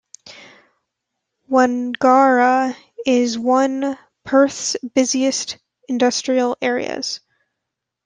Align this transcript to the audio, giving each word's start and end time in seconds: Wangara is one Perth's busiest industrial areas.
Wangara 1.47 2.75
is 3.05 3.37
one 3.37 3.99
Perth's 4.25 4.75
busiest 4.95 5.59
industrial 5.87 6.57
areas. 6.59 7.19